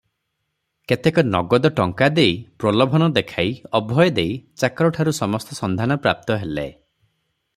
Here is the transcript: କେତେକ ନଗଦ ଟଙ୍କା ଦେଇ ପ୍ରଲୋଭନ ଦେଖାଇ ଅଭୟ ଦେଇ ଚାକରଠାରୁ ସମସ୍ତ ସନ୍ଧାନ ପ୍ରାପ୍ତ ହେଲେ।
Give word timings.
କେତେକ 0.91 1.23
ନଗଦ 1.35 1.69
ଟଙ୍କା 1.79 2.07
ଦେଇ 2.19 2.31
ପ୍ରଲୋଭନ 2.63 3.09
ଦେଖାଇ 3.19 3.53
ଅଭୟ 3.81 4.09
ଦେଇ 4.21 4.33
ଚାକରଠାରୁ 4.63 5.15
ସମସ୍ତ 5.21 5.59
ସନ୍ଧାନ 5.63 5.99
ପ୍ରାପ୍ତ 6.07 6.41
ହେଲେ। 6.45 6.69